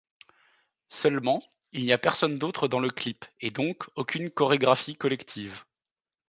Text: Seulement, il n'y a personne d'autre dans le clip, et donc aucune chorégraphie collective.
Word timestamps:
Seulement, 0.89 1.43
il 1.73 1.85
n'y 1.85 1.93
a 1.93 1.99
personne 1.99 2.39
d'autre 2.39 2.67
dans 2.67 2.79
le 2.79 2.89
clip, 2.89 3.23
et 3.39 3.51
donc 3.51 3.83
aucune 3.95 4.31
chorégraphie 4.31 4.95
collective. 4.95 5.63